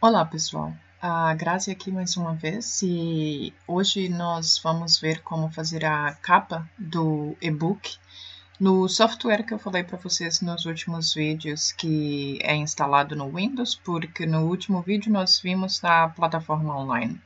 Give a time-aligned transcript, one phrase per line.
[0.00, 0.72] Olá pessoal,
[1.02, 6.64] a Grazi aqui mais uma vez e hoje nós vamos ver como fazer a capa
[6.78, 7.96] do e-book
[8.60, 13.74] no software que eu falei para vocês nos últimos vídeos que é instalado no Windows,
[13.74, 17.20] porque no último vídeo nós vimos na plataforma online.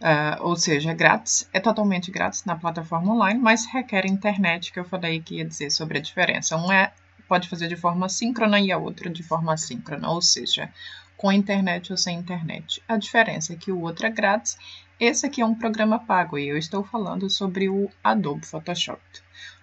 [0.00, 4.84] Uh, ou seja, grátis, é totalmente grátis na plataforma online, mas requer internet, que eu
[4.84, 6.56] falei que ia dizer sobre a diferença.
[6.56, 6.92] Um é
[7.28, 10.72] pode fazer de forma síncrona e a outra de forma assíncrona, ou seja,
[11.18, 12.82] com internet ou sem internet.
[12.88, 14.56] A diferença é que o outro é grátis,
[14.98, 19.00] esse aqui é um programa pago e eu estou falando sobre o Adobe Photoshop.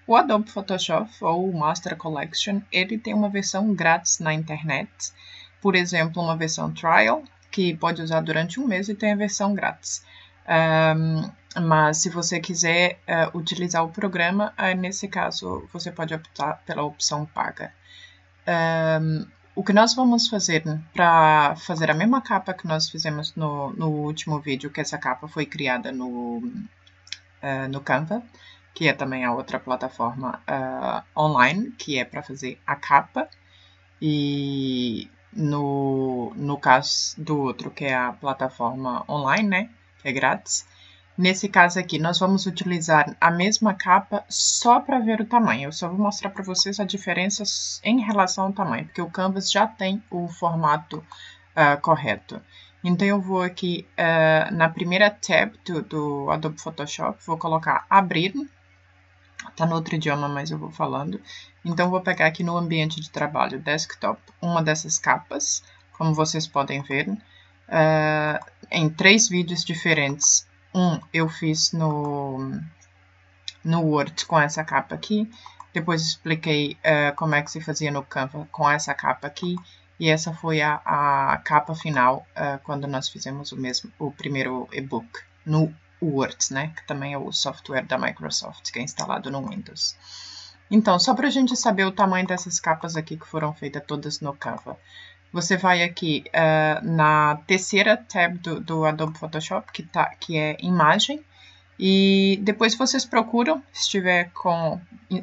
[0.05, 4.89] O Adobe Photoshop ou Master Collection, ele tem uma versão grátis na internet,
[5.61, 9.53] por exemplo, uma versão trial, que pode usar durante um mês e tem a versão
[9.53, 10.03] grátis.
[10.47, 11.29] Um,
[11.59, 16.83] mas se você quiser uh, utilizar o programa, uh, nesse caso você pode optar pela
[16.83, 17.73] opção paga.
[18.47, 23.71] Um, o que nós vamos fazer para fazer a mesma capa que nós fizemos no,
[23.71, 28.21] no último vídeo, que essa capa foi criada no, uh, no Canva,
[28.73, 30.41] que é também a outra plataforma
[31.17, 33.29] online, que é para fazer a capa.
[34.01, 39.69] E no, no caso do outro, que é a plataforma online, né?
[40.05, 40.65] é grátis.
[41.17, 45.69] Nesse caso aqui, nós vamos utilizar a mesma capa só para ver o tamanho.
[45.69, 47.43] Eu só vou mostrar para vocês a diferença
[47.83, 52.41] em relação ao tamanho, porque o Canvas já tem o formato uh, correto.
[52.83, 58.33] Então, eu vou aqui uh, na primeira tab do, do, Adobe Photoshop, vou colocar abrir.
[59.49, 61.21] Está no outro idioma, mas eu vou falando.
[61.63, 65.63] Então, vou pegar aqui no ambiente de trabalho, desktop, uma dessas capas,
[65.97, 70.45] como vocês podem ver uh, em três vídeos diferentes.
[70.75, 72.51] Um eu fiz no,
[73.63, 75.31] no Word com essa capa aqui,
[75.73, 79.55] depois expliquei uh, como é que se fazia no Canva com essa capa aqui,
[79.97, 84.67] e essa foi a, a capa final uh, quando nós fizemos o mesmo, o primeiro
[84.73, 85.07] e-book
[85.45, 89.95] no Word, né, que também é o software da Microsoft que é instalado no Windows.
[90.69, 94.19] Então, só para a gente saber o tamanho dessas capas aqui que foram feitas todas
[94.19, 94.77] no Canva.
[95.35, 100.55] Você vai aqui uh, na terceira tab do, do, Adobe Photoshop, que, tá, que é
[100.61, 101.21] imagem,
[101.77, 104.79] e depois vocês procuram, se estiver com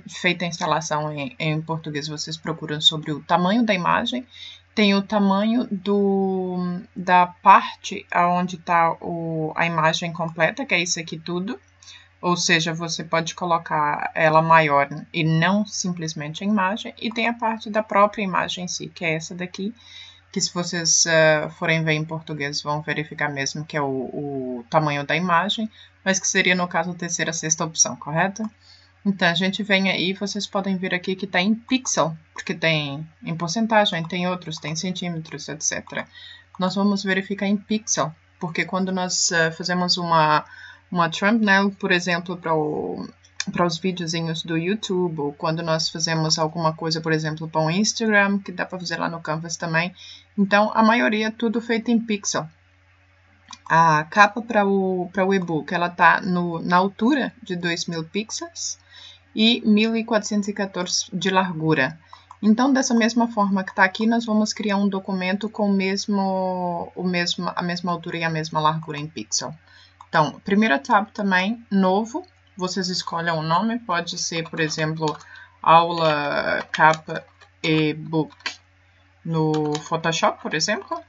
[0.06, 4.26] feita a instalação em, em português, vocês procuram sobre o tamanho da imagem,
[4.74, 6.58] tem o tamanho do,
[6.94, 8.94] da parte onde está
[9.56, 11.58] a imagem completa, que é isso aqui tudo,
[12.22, 17.34] ou seja, você pode colocar ela maior e não simplesmente a imagem, e tem a
[17.34, 19.74] parte da própria imagem em si, que é essa daqui,
[20.30, 24.64] que se vocês uh, forem ver em português vão verificar mesmo que é o, o,
[24.70, 25.68] tamanho da imagem,
[26.04, 28.48] mas que seria no caso a terceira, sexta opção, correto?
[29.04, 33.06] Então a gente vem aí, vocês podem ver aqui que está em pixel, porque tem
[33.24, 36.06] em porcentagem, tem outros, tem centímetros, etc.
[36.56, 40.44] Nós vamos verificar em pixel, porque quando nós uh, fazemos uma,
[40.92, 43.08] uma thumbnail, por exemplo, para o
[43.50, 47.70] para os videozinhos do YouTube, ou quando nós fazemos alguma coisa, por exemplo, para o
[47.70, 49.92] Instagram, que dá para fazer lá no Canvas também.
[50.38, 52.46] Então, a maioria é tudo feito em pixel.
[53.68, 58.78] A capa para o, o e-book, ela está na altura de 2.000 pixels
[59.34, 61.98] e 1.414 de largura.
[62.40, 66.92] Então, dessa mesma forma que está aqui, nós vamos criar um documento com o mesmo,
[66.94, 69.54] o mesmo, a mesma altura e a mesma largura em pixel.
[70.12, 72.22] Então, primeira tab também, novo,
[72.54, 75.06] vocês escolhem um nome, pode ser, por exemplo,
[75.62, 77.24] aula capa
[77.62, 78.36] e-book
[79.24, 81.02] no Photoshop, por exemplo.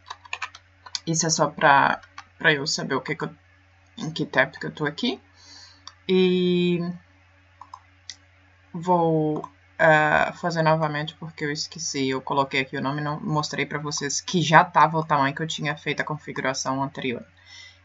[1.06, 2.00] Isso é só para
[2.54, 3.36] eu saber o que, que eu,
[3.98, 5.20] em que tab que eu estou aqui.
[6.08, 6.80] E
[8.74, 12.08] vou uh, fazer novamente porque eu esqueci.
[12.08, 15.36] Eu coloquei aqui o nome e não mostrei para vocês que já estava o tamanho
[15.36, 17.26] que eu tinha feito a configuração anterior.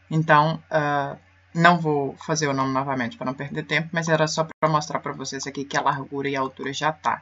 [0.09, 1.17] Então, uh,
[1.53, 4.99] não vou fazer o nome novamente para não perder tempo, mas era só para mostrar
[4.99, 7.21] para vocês aqui que a largura e a altura já está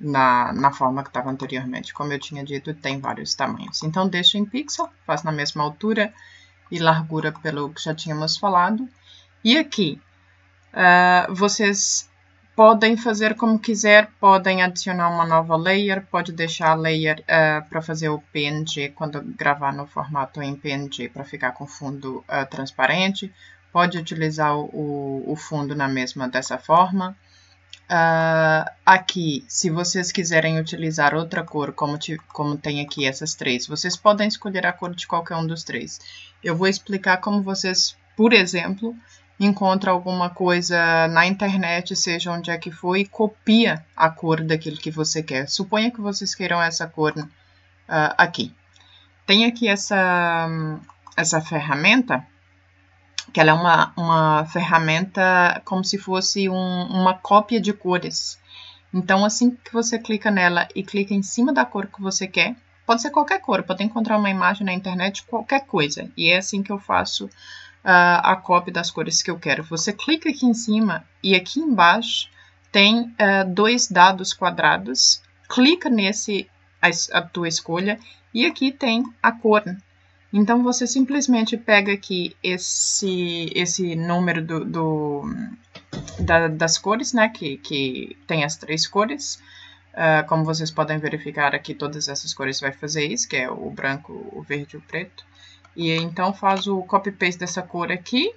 [0.00, 1.94] na, na forma que estava anteriormente.
[1.94, 3.82] Como eu tinha dito, tem vários tamanhos.
[3.82, 6.12] Então, deixo em pixel, faz na mesma altura
[6.70, 8.88] e largura pelo que já tínhamos falado.
[9.42, 10.00] E aqui,
[10.72, 12.08] uh, vocês
[12.54, 17.82] podem fazer como quiser, podem adicionar uma nova layer, pode deixar a layer uh, para
[17.82, 23.32] fazer o PNG quando gravar no formato em PNG para ficar com fundo uh, transparente,
[23.72, 27.16] pode utilizar o, o, fundo na mesma dessa forma.
[27.90, 33.66] Uh, aqui, se vocês quiserem utilizar outra cor, como, te, como tem aqui essas três,
[33.66, 36.00] vocês podem escolher a cor de qualquer um dos três.
[36.42, 38.96] Eu vou explicar como vocês, por exemplo,
[39.38, 44.76] encontra alguma coisa na internet, seja onde é que for, e copia a cor daquilo
[44.76, 45.48] que você quer.
[45.48, 48.54] Suponha que vocês queiram essa cor uh, aqui.
[49.26, 50.48] tem aqui essa,
[51.16, 52.24] essa ferramenta,
[53.32, 58.38] que ela é uma, uma ferramenta como se fosse um, uma cópia de cores.
[58.92, 62.54] Então, assim que você clica nela e clica em cima da cor que você quer,
[62.86, 66.08] pode ser qualquer cor, pode encontrar uma imagem na internet, qualquer coisa.
[66.16, 67.28] E é assim que eu faço
[67.84, 69.62] a cópia das cores que eu quero.
[69.64, 72.28] Você clica aqui em cima e aqui embaixo
[72.72, 75.22] tem uh, dois dados quadrados.
[75.48, 76.48] Clica nesse,
[76.82, 76.88] a,
[77.18, 78.00] a tua escolha,
[78.32, 79.62] e aqui tem a cor.
[80.32, 85.22] Então, você simplesmente pega aqui esse, esse número do, do
[86.18, 89.36] da, das cores, né, que, que tem as três cores.
[89.92, 93.70] Uh, como vocês podem verificar aqui, todas essas cores vai fazer isso, que é o
[93.70, 95.24] branco, o verde e o preto.
[95.76, 98.32] E então faz o copy-paste dessa cor aqui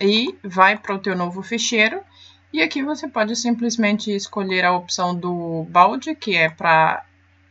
[0.00, 2.00] e vai para o teu novo ficheiro
[2.54, 7.04] e aqui você pode simplesmente escolher a opção do balde, que é para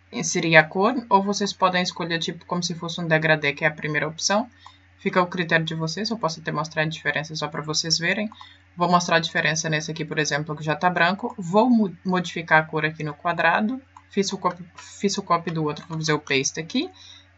[0.09, 3.67] inserir a cor, ou vocês podem escolher tipo como se fosse um degradê, que é
[3.67, 4.49] a primeira opção.
[4.97, 8.29] Fica ao critério de vocês, eu posso até mostrar a diferença só para vocês verem.
[8.77, 11.35] Vou mostrar a diferença nesse aqui, por exemplo, que já está branco.
[11.37, 11.69] Vou
[12.05, 13.81] modificar a cor aqui no quadrado.
[14.09, 16.89] Fiz o, copy, fiz o copy do outro, vou fazer o paste aqui.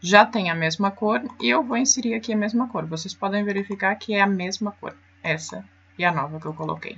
[0.06, 2.86] Já tem a mesma cor e eu vou inserir aqui a mesma cor.
[2.86, 4.96] Vocês podem verificar que é a mesma cor.
[5.24, 5.66] Essa
[5.98, 6.96] e a nova que eu coloquei.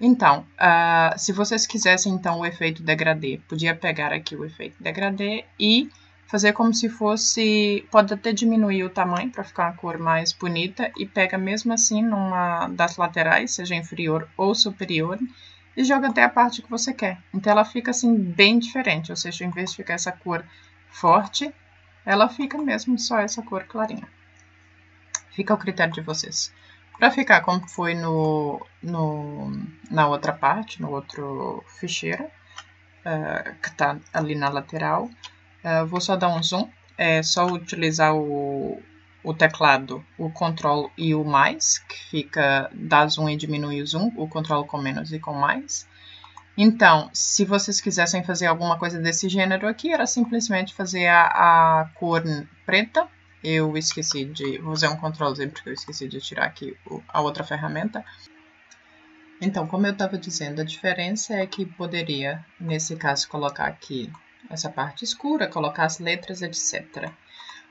[0.00, 5.44] Então, uh, se vocês quisessem então o efeito degradê, podia pegar aqui o efeito degradê
[5.58, 5.90] e
[6.28, 10.92] fazer como se fosse, pode até diminuir o tamanho para ficar uma cor mais bonita
[10.96, 15.18] e pega mesmo assim numa das laterais, seja inferior ou superior,
[15.76, 17.18] e joga até a parte que você quer.
[17.34, 20.44] Então ela fica assim bem diferente, ou seja, em vez de ficar essa cor
[20.92, 21.52] forte,
[22.08, 24.08] ela fica mesmo só essa cor clarinha.
[25.32, 26.50] Fica ao critério de vocês.
[26.98, 29.52] Para ficar como foi no, no,
[29.90, 36.16] na outra parte, no outro ficheiro, uh, que está ali na lateral, uh, vou só
[36.16, 36.70] dar um zoom.
[36.96, 38.82] É só utilizar o,
[39.22, 44.10] o teclado, o Ctrl e o mais, que fica dá zoom e diminui o zoom,
[44.16, 45.86] o Ctrl com menos e com mais.
[46.60, 51.22] Então, se vocês quisessem fazer alguma coisa desse gênero aqui, era simplesmente fazer a,
[51.82, 52.22] a cor
[52.66, 53.08] preta
[53.42, 54.58] eu esqueci de.
[54.58, 56.76] Vou usar um Ctrl porque eu esqueci de tirar aqui
[57.08, 58.04] a outra ferramenta.
[59.40, 64.10] Então, como eu estava dizendo, a diferença é que poderia, nesse caso, colocar aqui
[64.50, 67.12] essa parte escura, colocar as letras, etc.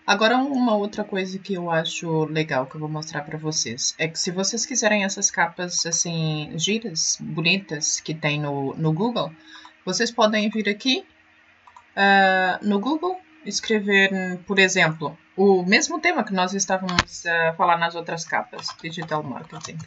[0.08, 4.08] Agora, uma outra coisa que eu acho legal que eu vou mostrar para vocês é
[4.08, 9.30] que se vocês quiserem essas capas assim, giras, bonitas, que tem no, no Google,
[9.86, 11.06] vocês podem vir aqui
[11.92, 17.78] uh, no Google, escrever, por exemplo, o mesmo tema que nós estávamos a uh, falar
[17.78, 19.78] nas outras capas, digital marketing.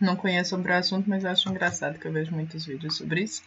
[0.00, 3.42] Não conheço sobre o assunto, mas acho engraçado que eu vejo muitos vídeos sobre isso.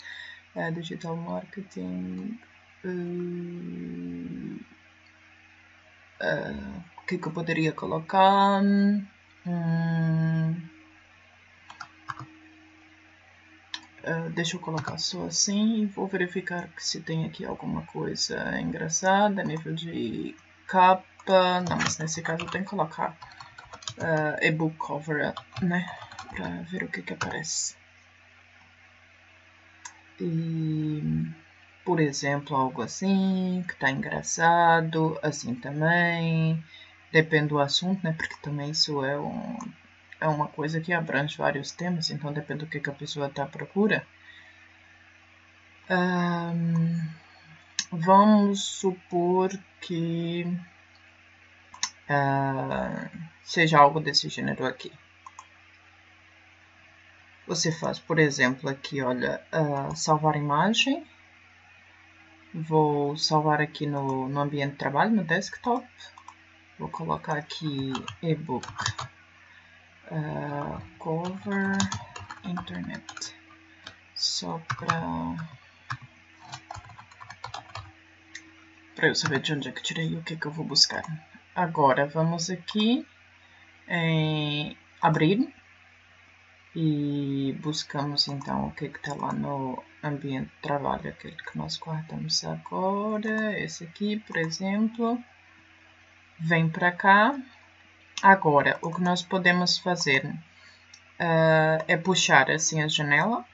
[0.53, 2.37] Uh, digital marketing.
[2.83, 4.76] Uh,
[6.97, 8.61] o que, que eu poderia colocar?
[8.63, 10.55] Hum,
[14.07, 19.43] Uh, deixa eu colocar só assim e vou verificar se tem aqui alguma coisa engraçada,
[19.43, 20.33] nível de
[20.65, 21.59] capa.
[21.69, 23.17] Não, mas nesse caso eu tenho que colocar
[23.97, 25.85] uh, e-book cover, né?
[26.33, 27.75] Pra ver o que que aparece.
[30.21, 31.03] E,
[31.87, 36.61] por exemplo, algo assim, que tá engraçado, assim também.
[37.13, 38.11] Depende do assunto, né?
[38.11, 39.57] Porque também isso é um
[40.19, 43.43] é uma coisa que abrange vários temas, então depende do que, que a pessoa está
[43.43, 44.05] à procura.
[45.89, 47.09] Um,
[47.89, 50.45] vamos supor que
[52.09, 53.09] uh,
[53.43, 54.91] seja algo desse gênero aqui.
[57.47, 61.07] Você faz, por exemplo, aqui, olha, uh, salvar imagem.
[62.59, 65.87] Vou salvar aqui no, no ambiente de trabalho, no desktop.
[66.79, 68.67] Vou colocar aqui e-book
[70.11, 71.77] uh, cover
[72.43, 73.35] internet
[74.15, 75.47] só para
[79.07, 81.03] eu saber de onde é que tirei o que que eu vou buscar.
[81.55, 83.05] Agora vamos aqui
[83.87, 85.53] em abrir
[86.75, 92.43] e buscamos então o que está lá no ambiente de trabalho, aquele que nós guardamos
[92.43, 95.17] agora, esse aqui, por exemplo.
[96.39, 97.35] Vem para cá
[98.21, 103.45] Agora, o que nós podemos fazer uh, é puxar assim a janela.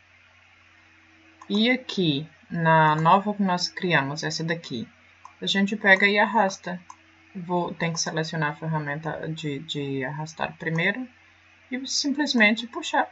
[1.50, 4.88] E aqui, na nova que nós criamos, essa daqui,
[5.42, 6.80] a gente pega e arrasta.
[7.36, 11.06] Vou, tem que selecionar a ferramenta de, de arrastar primeiro
[11.76, 13.10] e simplesmente puxar.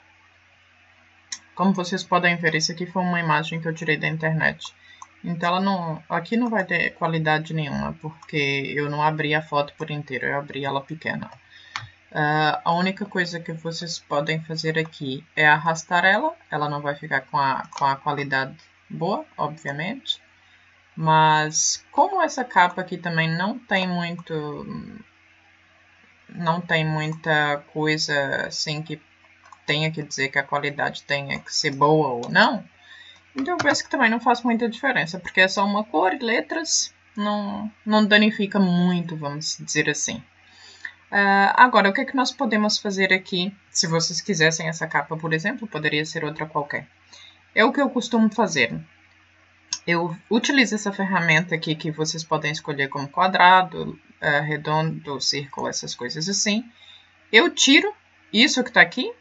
[1.55, 4.73] Como vocês podem ver, isso aqui foi uma imagem que eu tirei da internet.
[5.23, 9.73] Então ela não, aqui não vai ter qualidade nenhuma, porque eu não abri a foto
[9.77, 11.29] por inteiro, eu abri ela pequena.
[12.11, 16.95] Uh, a única coisa que vocês podem fazer aqui é arrastar ela, ela não vai
[16.95, 18.57] ficar com a, com a qualidade
[18.89, 20.21] boa, obviamente.
[20.95, 24.65] Mas como essa capa aqui também não tem muito
[26.33, 29.01] não tem muita coisa assim que
[29.65, 32.63] tenha que dizer que a qualidade tenha que ser boa ou não,
[33.35, 36.19] então eu penso que também não faz muita diferença, porque é só uma cor e
[36.19, 40.17] letras, não, não danifica muito, vamos dizer assim.
[41.11, 45.17] Uh, agora, o que é que nós podemos fazer aqui, se vocês quisessem essa capa,
[45.17, 46.87] por exemplo, poderia ser outra qualquer.
[47.53, 48.73] É o que eu costumo fazer.
[49.85, 55.95] Eu utilizo essa ferramenta aqui que vocês podem escolher como quadrado, uh, redondo, círculo, essas
[55.95, 56.63] coisas assim.
[57.31, 57.91] Eu tiro
[58.31, 59.11] isso que está aqui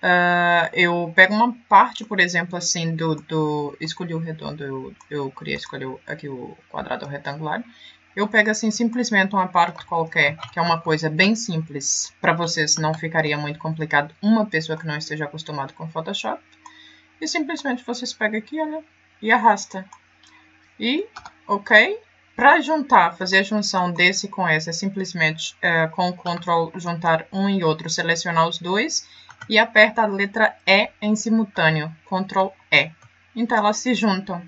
[0.00, 3.16] Uh, eu pego uma parte, por exemplo, assim, do.
[3.16, 7.62] do escolhi o redondo, eu, eu queria escolher aqui o quadrado retangular.
[8.16, 12.76] Eu pego, assim, simplesmente uma parte qualquer, que é uma coisa bem simples, para vocês
[12.76, 16.42] não ficaria muito complicado uma pessoa que não esteja acostumada com Photoshop.
[17.20, 18.82] E simplesmente vocês pegam aqui, olha,
[19.20, 19.84] e arrasta.
[20.78, 21.06] E,
[21.46, 21.98] ok,
[22.40, 27.26] para juntar, fazer a junção desse com esse, é simplesmente uh, com o Ctrl juntar
[27.30, 29.06] um e outro, selecionar os dois
[29.46, 32.90] e aperta a letra E em simultâneo, Ctrl E.
[33.36, 34.42] Então elas se juntam.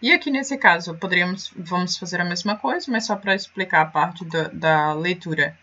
[0.00, 3.86] E aqui nesse caso, poderíamos, vamos fazer a mesma coisa, mas só para explicar a
[3.86, 5.58] parte da, da, leitura.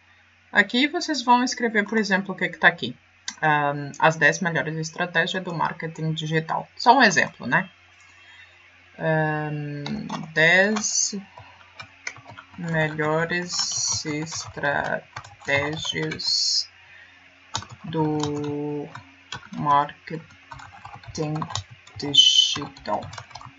[0.52, 2.98] Aqui vocês vão escrever, por exemplo, o que está aqui.
[3.42, 6.68] Um, as 10 melhores estratégias do marketing digital.
[6.76, 7.70] Só um exemplo, né?
[8.98, 11.16] Um, 10
[12.58, 16.70] melhores estratégias
[17.84, 18.88] do
[19.58, 21.34] marketing
[21.98, 23.02] digital.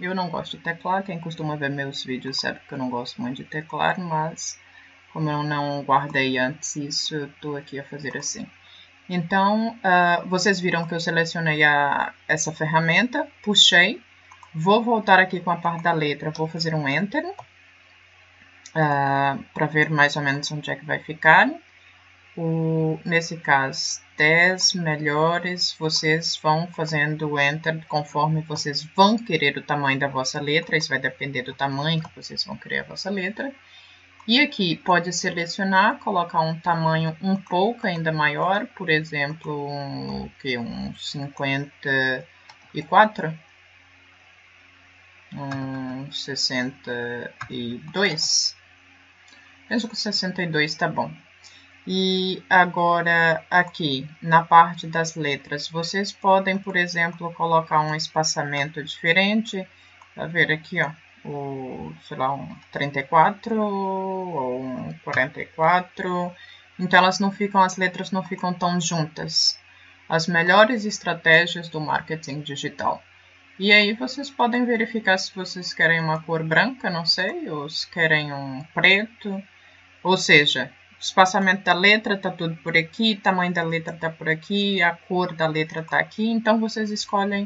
[0.00, 3.20] Eu não gosto de teclar, quem costuma ver meus vídeos sabe que eu não gosto
[3.20, 4.58] muito de teclar, mas
[5.12, 8.46] como eu não guardei antes isso, eu estou aqui a fazer assim.
[9.08, 14.02] Então, uh, vocês viram que eu selecionei a, essa ferramenta, puxei,
[14.56, 17.34] vou voltar aqui com a parte da letra, vou fazer um Enter, uh,
[19.52, 21.50] para ver mais ou menos onde é que vai ficar.
[22.34, 29.98] O, nesse caso, 10 melhores, vocês vão fazendo Enter conforme vocês vão querer o tamanho
[29.98, 30.76] da vossa letra.
[30.76, 33.52] Isso vai depender do tamanho que vocês vão querer a vossa letra.
[34.26, 40.58] E aqui pode selecionar, colocar um tamanho um pouco ainda maior, por exemplo, um, que,
[40.58, 43.45] um 54, um
[46.18, 48.56] 62.
[49.68, 51.12] Penso que 62 está bom.
[51.86, 59.64] E agora aqui na parte das letras, vocês podem, por exemplo, colocar um espaçamento diferente.
[60.14, 60.90] Tá ver aqui, ó,
[61.24, 66.34] o, sei lá, um 34 ou um 44.
[66.78, 69.58] Então elas não ficam, as letras não ficam tão juntas.
[70.08, 73.02] As melhores estratégias do marketing digital.
[73.58, 77.88] E aí vocês podem verificar se vocês querem uma cor branca, não sei, ou se
[77.90, 79.42] querem um preto.
[80.02, 80.70] Ou seja,
[81.00, 85.34] espaçamento da letra está tudo por aqui, tamanho da letra está por aqui, a cor
[85.34, 87.44] da letra está aqui, então vocês escolhem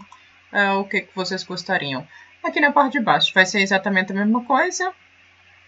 [0.52, 2.06] uh, o que, que vocês gostariam.
[2.42, 4.92] Aqui na parte de baixo vai ser exatamente a mesma coisa.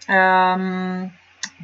[0.09, 1.09] Um,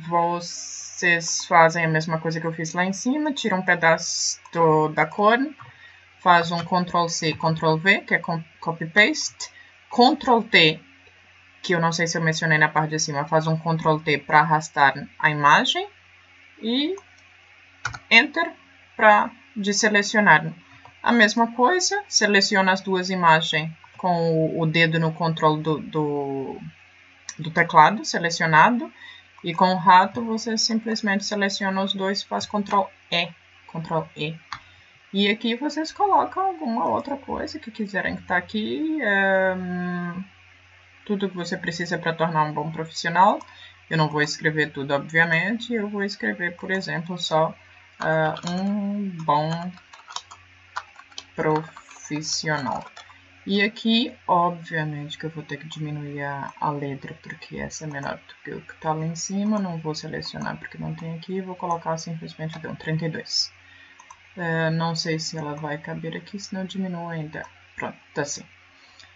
[0.07, 4.89] vocês fazem a mesma coisa que eu fiz lá em cima, tiram um pedaço do,
[4.89, 5.37] da cor,
[6.19, 8.21] faz um Ctrl C, Ctrl V, que é
[8.59, 9.49] copy paste,
[9.89, 10.79] Ctrl T,
[11.61, 14.17] que eu não sei se eu mencionei na parte de cima, faz um Ctrl T
[14.19, 15.87] para arrastar a imagem
[16.61, 16.95] e
[18.09, 18.53] Enter
[18.95, 20.53] para deselecionar.
[21.01, 26.57] A mesma coisa, seleciona as duas imagens com o, o dedo no controle do, do,
[27.37, 28.91] do, teclado selecionado
[29.43, 33.29] e com o rato você simplesmente seleciona os dois e faz Ctrl E,
[33.71, 34.48] Ctrl E.
[35.11, 38.99] E aqui vocês colocam alguma outra coisa que quiserem que está aqui.
[39.01, 40.23] Um,
[41.05, 43.39] tudo que você precisa para tornar um bom profissional.
[43.89, 47.49] Eu não vou escrever tudo, obviamente, eu vou escrever, por exemplo, só
[47.99, 49.49] uh, um bom
[51.35, 52.85] profissional.
[53.47, 57.87] E aqui, obviamente, que eu vou ter que diminuir a, a letra, porque essa é
[57.87, 59.57] menor do que o que está lá em cima.
[59.57, 63.51] Não vou selecionar porque não tem aqui, vou colocar simplesmente um 32.
[64.37, 67.43] Uh, não sei se ela vai caber aqui, senão eu diminuo ainda.
[67.75, 68.43] Pronto, tá assim.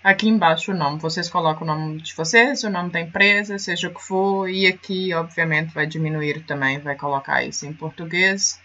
[0.04, 3.88] Aqui embaixo o nome, vocês colocam o nome de vocês, o nome da empresa, seja
[3.88, 8.62] o que for, e aqui obviamente vai diminuir também, vai colocar isso em português.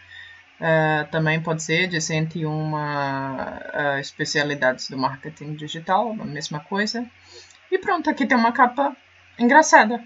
[0.60, 7.06] Uh, também pode ser de 101 uh, especialidades do marketing digital, a mesma coisa.
[7.70, 8.96] E pronto, aqui tem uma capa
[9.38, 10.02] engraçada.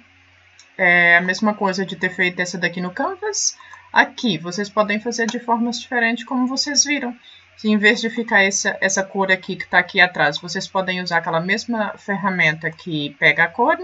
[0.77, 3.57] É a mesma coisa de ter feito essa daqui no Canvas.
[3.93, 7.15] Aqui, vocês podem fazer de formas diferentes, como vocês viram.
[7.57, 11.03] Se em vez de ficar essa, essa cor aqui que está aqui atrás, vocês podem
[11.03, 13.77] usar aquela mesma ferramenta que pega a cor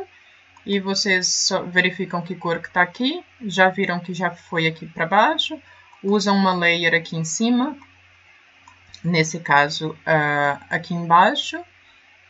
[0.64, 3.22] e vocês verificam que cor que está aqui.
[3.42, 5.60] Já viram que já foi aqui para baixo.
[6.02, 7.76] Usam uma layer aqui em cima,
[9.04, 11.60] nesse caso uh, aqui embaixo.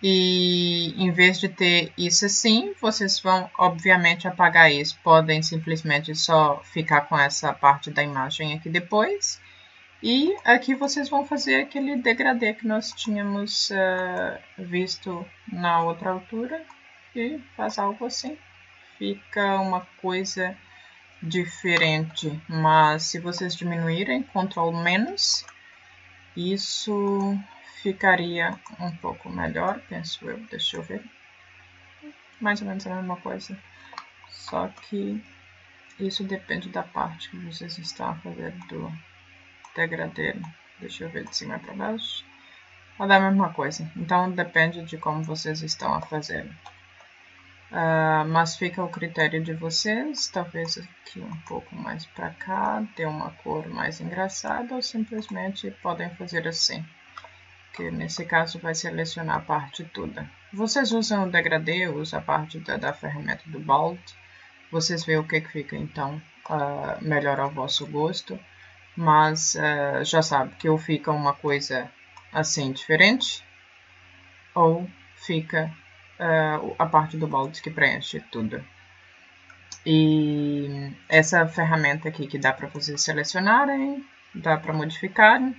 [0.03, 4.99] E em vez de ter isso assim, vocês vão obviamente apagar isso.
[5.03, 9.41] Podem simplesmente só ficar com essa parte da imagem aqui depois.
[10.01, 16.65] E aqui vocês vão fazer aquele degradê que nós tínhamos uh, visto na outra altura.
[17.17, 18.39] E faz algo assim.
[18.99, 20.57] Fica uma coisa
[21.21, 22.41] diferente.
[22.49, 25.45] Mas se vocês diminuírem, Ctrl menos,
[26.37, 27.37] isso
[27.83, 30.39] ficaria um pouco melhor, penso eu.
[30.51, 31.03] Deixa eu ver.
[32.41, 33.59] Mais ou menos a mesma coisa.
[34.29, 35.23] Só que
[35.99, 38.93] isso depende da parte que vocês estão fazendo do
[39.75, 40.37] degradê.
[40.81, 42.25] Deixa eu ver de cima para baixo.
[42.97, 43.91] Vai dar a mesma coisa.
[43.97, 46.47] Então depende de como vocês estão a fazer.
[47.71, 53.07] Uh, mas fica o critério de vocês, talvez aqui um pouco mais para cá, ter
[53.07, 56.83] uma cor mais engraçada ou simplesmente podem fazer assim
[57.73, 60.29] que nesse caso vai selecionar a parte toda.
[60.53, 64.01] Vocês usam o degradê, usa a parte da, da ferramenta do Bolt,
[64.71, 68.39] vocês veem o que, que fica então uh, melhor ao vosso gosto,
[68.97, 71.91] mas uh, já sabe que ou fica uma coisa
[72.33, 73.45] assim diferente,
[74.55, 75.73] ou fica
[76.19, 78.65] uh, a parte do Bolt que preenche tudo.
[79.87, 85.57] E essa ferramenta aqui que dá para vocês selecionarem, dá para modificarem,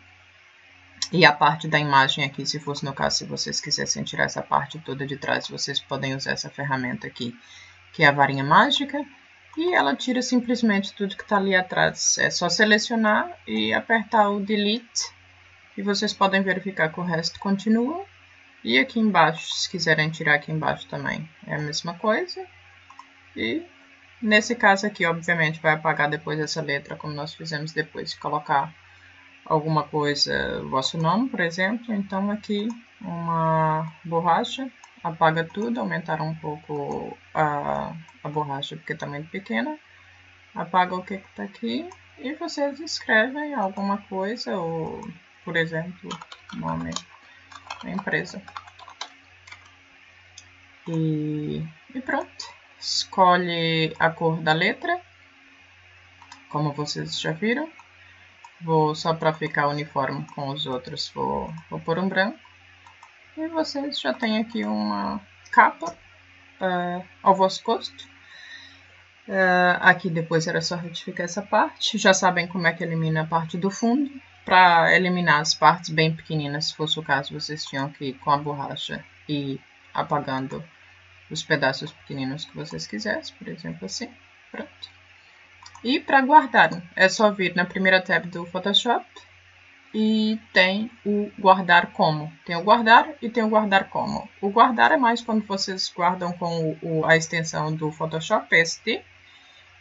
[1.11, 4.43] e a parte da imagem aqui, se fosse no caso, se vocês quisessem tirar essa
[4.43, 7.35] parte toda de trás, vocês podem usar essa ferramenta aqui,
[7.93, 9.03] que é a varinha mágica.
[9.57, 12.17] E ela tira simplesmente tudo que está ali atrás.
[12.19, 15.11] É só selecionar e apertar o Delete.
[15.75, 18.05] E vocês podem verificar que o resto continua.
[18.63, 22.45] E aqui embaixo, se quiserem tirar aqui embaixo também, é a mesma coisa.
[23.35, 23.65] E
[24.21, 28.73] nesse caso aqui, obviamente, vai apagar depois essa letra, como nós fizemos depois de colocar
[29.45, 31.93] alguma coisa, vosso nome, por exemplo.
[31.93, 32.67] Então, aqui
[33.01, 34.69] uma borracha,
[35.03, 39.77] apaga tudo, aumentar um pouco a, a borracha porque está muito pequena.
[40.53, 44.99] Apaga o que está aqui e vocês escrevem alguma coisa, ou,
[45.45, 46.09] por exemplo,
[46.55, 46.91] nome
[47.83, 48.41] da empresa.
[50.87, 52.59] E, e pronto.
[52.79, 55.01] Escolhe a cor da letra,
[56.49, 57.69] como vocês já viram.
[58.61, 62.37] Vou só para ficar uniforme com os outros, vou, vou pôr um branco.
[63.37, 65.95] E vocês já têm aqui uma capa
[66.59, 68.03] uh, ao vosso gosto.
[69.27, 71.97] Uh, aqui depois era só retificar essa parte.
[71.97, 74.11] Já sabem como é que elimina a parte do fundo.
[74.43, 78.31] Para eliminar as partes bem pequeninas, se fosse o caso, vocês tinham que ir com
[78.31, 79.59] a borracha e
[79.93, 80.63] apagando
[81.29, 84.09] os pedaços pequeninos que vocês quisessem, por exemplo assim.
[84.51, 84.98] Pronto.
[85.83, 89.05] E para guardar, é só vir na primeira tab do Photoshop
[89.93, 92.31] e tem o guardar como.
[92.45, 94.29] Tem o guardar e tem o guardar como.
[94.41, 99.01] O guardar é mais quando vocês guardam com o, a extensão do Photoshop PST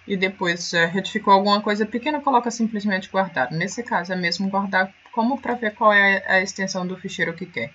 [0.07, 3.51] e depois uh, retificou alguma coisa pequena, coloca simplesmente guardar.
[3.51, 7.45] Nesse caso é mesmo guardar como para ver qual é a extensão do ficheiro que
[7.45, 7.73] quer.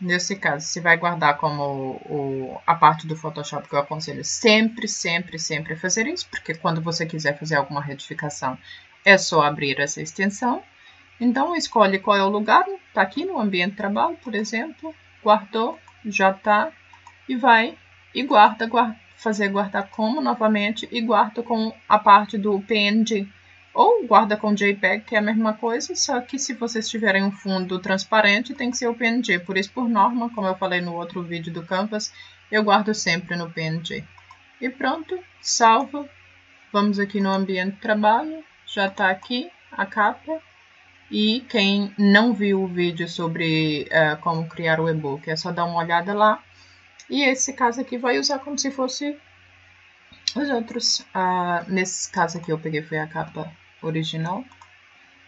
[0.00, 4.86] Nesse caso, você vai guardar como o, a parte do Photoshop que eu aconselho sempre,
[4.86, 8.56] sempre, sempre fazer isso, porque quando você quiser fazer alguma retificação,
[9.04, 10.62] é só abrir essa extensão.
[11.20, 15.76] Então, escolhe qual é o lugar, está aqui no ambiente de trabalho, por exemplo, guardou,
[16.04, 16.70] já está,
[17.28, 17.76] e vai
[18.14, 23.28] e guarda, guarda, fazer guardar como novamente, e guarda com a parte do PNG,
[23.74, 27.30] ou guarda com JPEG, que é a mesma coisa, só que se vocês tiverem um
[27.30, 29.38] fundo transparente, tem que ser o PNG.
[29.40, 32.12] Por isso, por norma, como eu falei no outro vídeo do Canvas,
[32.50, 34.04] eu guardo sempre no PNG.
[34.60, 36.08] E pronto, salva.
[36.72, 40.40] Vamos aqui no ambiente de trabalho, já está aqui a capa.
[41.10, 45.64] E quem não viu o vídeo sobre uh, como criar o e-book, é só dar
[45.64, 46.42] uma olhada lá.
[47.08, 49.16] E esse caso aqui vai usar como se fosse
[50.34, 51.00] os outros.
[51.14, 53.50] Uh, nesse caso aqui eu peguei foi a capa
[53.82, 54.44] original.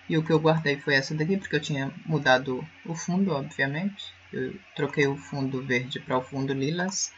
[0.09, 4.13] E o que eu guardei foi essa daqui, porque eu tinha mudado o fundo, obviamente.
[4.33, 7.13] Eu troquei o fundo verde para o fundo lilas.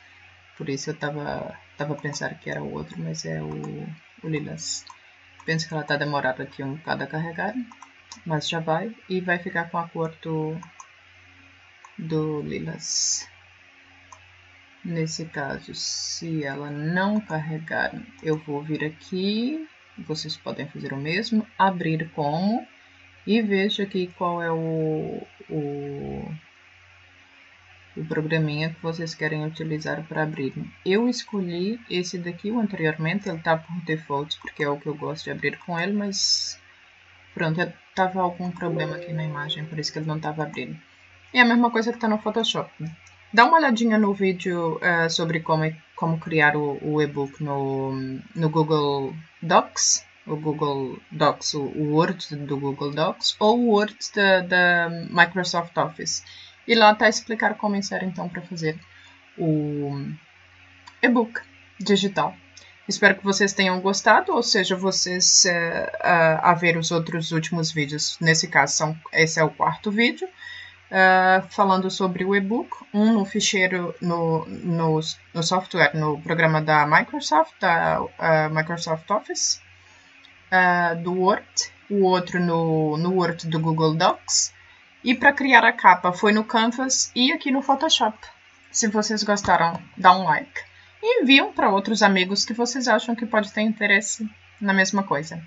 [0.59, 3.89] Por isso eu tava, tava pensando que era o outro, mas é o,
[4.23, 4.85] o lilas.
[5.47, 7.55] Penso que ela tá demorada aqui um bocado a carregar,
[8.27, 8.95] mas já vai.
[9.09, 10.57] E vai ficar com a cor do,
[11.99, 13.27] do lilas.
[14.85, 21.47] Nesse caso, se ela não carregar, eu vou vir aqui, vocês podem fazer o mesmo,
[21.57, 22.67] abrir como,
[23.25, 26.35] e veja aqui qual é o, o,
[27.97, 30.53] o programinha que vocês querem utilizar para abrir.
[30.85, 34.97] Eu escolhi esse daqui, o anteriormente, ele está por default, porque é o que eu
[34.97, 36.61] gosto de abrir com ele, mas
[37.35, 40.77] pronto, estava algum problema aqui na imagem, por isso que ele não estava abrindo.
[41.33, 42.69] E a mesma coisa que está no Photoshop.
[43.33, 45.65] Dá uma olhadinha no vídeo uh, sobre como,
[45.97, 47.93] como criar o, o e-book no,
[48.35, 54.41] no Google Docs, o Google Docs, o, Word do Google Docs ou o Word da,
[54.41, 56.23] da Microsoft Office.
[56.69, 58.79] E lá está a explicar como inserir então para fazer
[59.39, 60.07] o
[61.01, 61.41] e-book
[61.81, 62.37] digital.
[62.87, 67.73] Espero que vocês tenham gostado, ou seja, vocês uh, uh, a ver os outros últimos
[67.73, 68.19] vídeos.
[68.21, 70.29] Nesse caso, são, esse é o quarto vídeo
[70.93, 75.01] uh, falando sobre o e-book, um no ficheiro, no, no,
[75.35, 79.61] no, software, no programa da Microsoft, da uh, Microsoft Office,
[80.53, 84.53] uh, do Word, o outro no, no Word do Google Docs,
[85.03, 88.17] e para criar a capa foi no Canvas e aqui no Photoshop.
[88.71, 90.61] Se vocês gostaram, dá um like.
[91.03, 94.29] E enviam para outros amigos que vocês acham que pode ter interesse
[94.61, 95.43] na mesma coisa.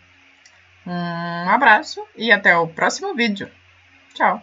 [0.85, 3.49] Um abraço e até o próximo vídeo.
[4.13, 4.33] Tchau!